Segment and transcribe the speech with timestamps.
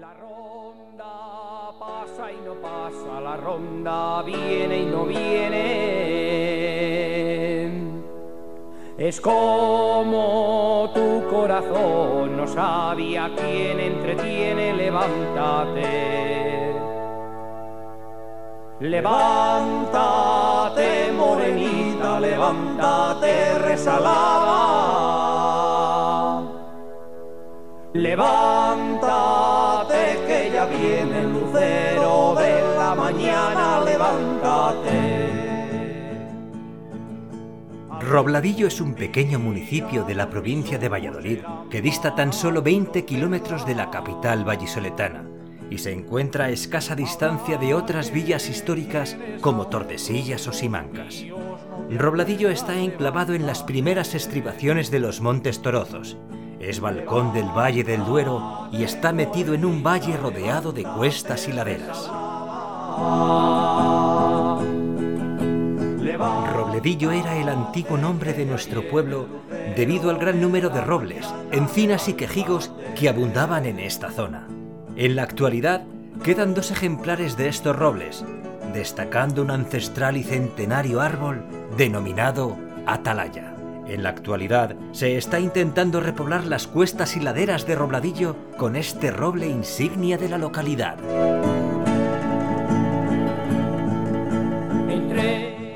[0.00, 5.60] La ronda pasa y no pasa, la ronda viene y no viene.
[8.96, 16.72] Es como tu corazón no sabía quién entretiene, levántate.
[18.80, 24.80] Levántate, morenita, levántate, resalada.
[27.92, 28.59] Levántate,
[30.66, 32.34] viene el lucero
[32.76, 35.28] la mañana, levántate.
[38.00, 43.04] Robladillo es un pequeño municipio de la provincia de Valladolid que dista tan solo 20
[43.04, 45.24] kilómetros de la capital vallisoletana
[45.70, 51.24] y se encuentra a escasa distancia de otras villas históricas como Tordesillas o Simancas.
[51.90, 56.16] Robladillo está enclavado en las primeras estribaciones de los Montes Torozos.
[56.60, 61.48] Es balcón del Valle del Duero y está metido en un valle rodeado de cuestas
[61.48, 62.10] y laderas.
[66.52, 69.26] Robledillo era el antiguo nombre de nuestro pueblo
[69.74, 74.46] debido al gran número de robles, encinas y quejigos que abundaban en esta zona.
[74.96, 75.84] En la actualidad
[76.22, 78.22] quedan dos ejemplares de estos robles,
[78.74, 81.42] destacando un ancestral y centenario árbol
[81.78, 83.59] denominado Atalaya.
[83.86, 89.10] En la actualidad se está intentando repoblar las cuestas y laderas de Robladillo con este
[89.10, 90.98] roble insignia de la localidad.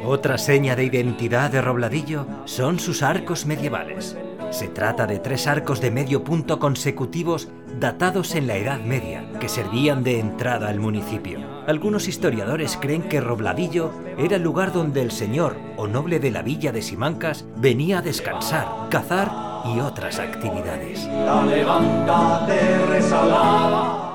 [0.05, 4.17] Otra seña de identidad de Robladillo son sus arcos medievales.
[4.55, 7.49] Se trata de tres arcos de medio punto consecutivos
[7.81, 11.41] datados en la Edad Media, que servían de entrada al municipio.
[11.67, 16.43] Algunos historiadores creen que Robladillo era el lugar donde el señor o noble de la
[16.43, 19.29] villa de Simancas venía a descansar, cazar
[19.75, 21.05] y otras actividades.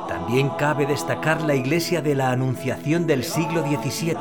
[0.07, 4.15] También cabe destacar la iglesia de la Anunciación del siglo XVII,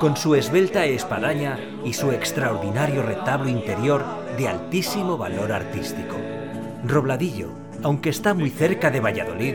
[0.00, 6.16] con su esbelta espadaña y su extraordinario retablo interior de altísimo valor artístico.
[6.84, 7.48] Robladillo,
[7.82, 9.54] aunque está muy cerca de Valladolid,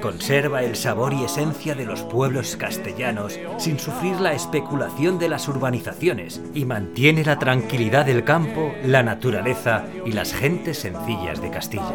[0.00, 5.48] conserva el sabor y esencia de los pueblos castellanos sin sufrir la especulación de las
[5.48, 11.92] urbanizaciones y mantiene la tranquilidad del campo, la naturaleza y las gentes sencillas de Castilla.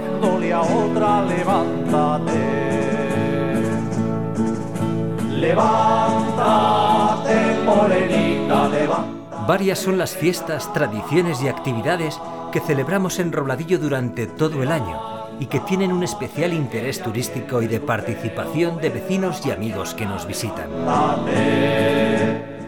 [9.47, 12.17] Varias son las fiestas, tradiciones y actividades
[12.53, 14.97] que celebramos en Robladillo durante todo el año
[15.37, 20.05] y que tienen un especial interés turístico y de participación de vecinos y amigos que
[20.05, 20.69] nos visitan.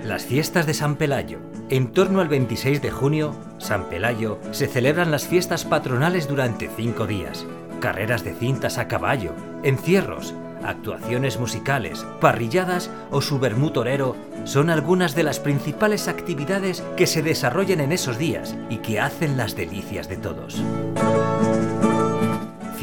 [0.04, 1.40] Las fiestas de San Pelayo.
[1.70, 7.08] En torno al 26 de junio, San Pelayo, se celebran las fiestas patronales durante cinco
[7.08, 7.46] días.
[7.80, 9.32] Carreras de cintas a caballo,
[9.64, 10.34] encierros,
[10.70, 14.16] actuaciones musicales, parrilladas o su vermú torero
[14.46, 19.38] son algunas de las principales actividades que se desarrollan en esos días y que hacen
[19.38, 20.62] las delicias de todos.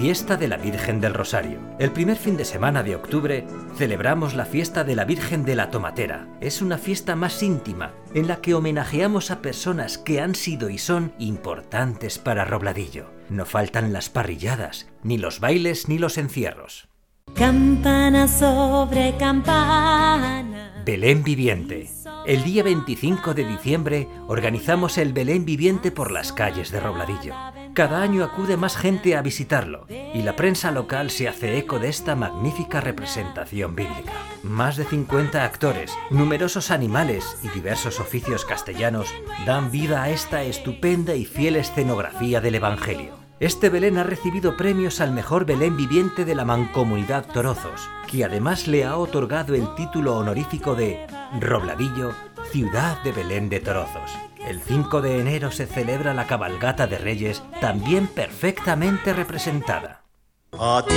[0.03, 1.61] Fiesta de la Virgen del Rosario.
[1.79, 5.71] El primer fin de semana de octubre celebramos la fiesta de la Virgen de la
[5.71, 6.27] Tomatera.
[6.41, 10.79] Es una fiesta más íntima en la que homenajeamos a personas que han sido y
[10.79, 13.13] son importantes para Robladillo.
[13.29, 16.92] No faltan las parrilladas, ni los bailes ni los encierros.
[17.35, 20.83] Campana sobre campana.
[20.85, 21.89] Belén Viviente.
[22.27, 27.35] El día 25 de diciembre organizamos el Belén Viviente por las calles de Robladillo.
[27.75, 31.89] Cada año acude más gente a visitarlo y la prensa local se hace eco de
[31.89, 34.13] esta magnífica representación bíblica.
[34.43, 39.09] Más de 50 actores, numerosos animales y diversos oficios castellanos
[39.47, 43.22] dan vida a esta estupenda y fiel escenografía del Evangelio.
[43.43, 48.69] Este Belén ha recibido premios al mejor Belén viviente de la Mancomunidad Torozos, que además
[48.69, 51.05] le ha otorgado el título honorífico de
[51.41, 52.13] Robladillo,
[52.53, 54.13] Ciudad de Belén de Torozos.
[54.47, 60.05] El 5 de enero se celebra la cabalgata de Reyes, también perfectamente representada.
[60.53, 60.95] A ti,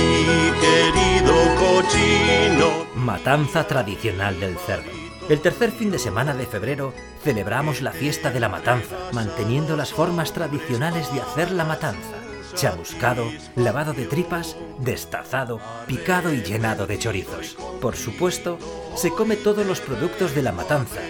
[0.60, 2.86] querido cochino.
[2.94, 4.92] Matanza tradicional del cerdo.
[5.28, 6.94] El tercer fin de semana de febrero
[7.24, 12.15] celebramos la fiesta de la matanza, manteniendo las formas tradicionales de hacer la matanza
[12.54, 17.56] chamuscado, lavado de tripas, destazado, picado y llenado de chorizos.
[17.80, 18.58] Por supuesto,
[18.94, 21.00] se come todos los productos de la matanza,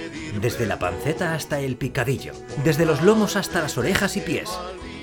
[0.40, 2.32] desde la panceta hasta el picadillo,
[2.64, 4.50] desde los lomos hasta las orejas y pies,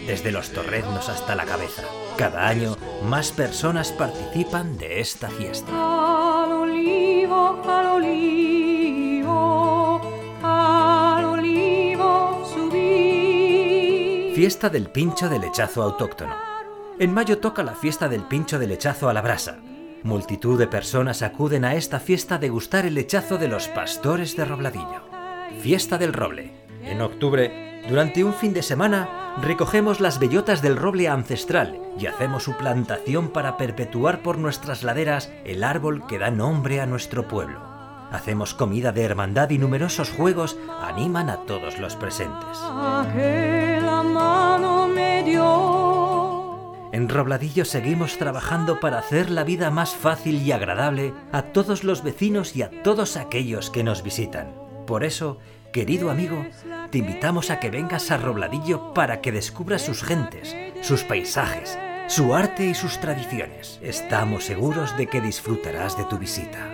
[0.07, 1.83] desde los torreznos hasta la cabeza.
[2.17, 5.71] Cada año, más personas participan de esta fiesta.
[5.71, 8.72] Al olivo, al olivo,
[14.43, 16.35] Fiesta del pincho de lechazo autóctono.
[16.99, 19.59] En mayo toca la fiesta del pincho de lechazo a la brasa.
[20.03, 24.43] Multitud de personas acuden a esta fiesta a degustar el lechazo de los pastores de
[24.43, 25.01] Robladillo.
[25.61, 26.51] Fiesta del Roble.
[26.83, 32.43] En octubre, durante un fin de semana, recogemos las bellotas del roble ancestral y hacemos
[32.43, 37.61] su plantación para perpetuar por nuestras laderas el árbol que da nombre a nuestro pueblo.
[38.11, 42.59] Hacemos comida de hermandad y numerosos juegos animan a todos los presentes.
[44.03, 46.89] Mano me dio.
[46.91, 52.03] En Robladillo seguimos trabajando para hacer la vida más fácil y agradable a todos los
[52.03, 54.53] vecinos y a todos aquellos que nos visitan.
[54.85, 55.39] Por eso,
[55.71, 56.45] querido amigo,
[56.91, 62.35] te invitamos a que vengas a Robladillo para que descubras sus gentes, sus paisajes, su
[62.35, 63.79] arte y sus tradiciones.
[63.81, 66.69] Estamos seguros de que disfrutarás de tu visita.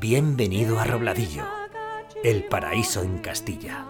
[0.00, 1.44] Bienvenido a Robladillo,
[2.22, 3.84] el paraíso en Castilla.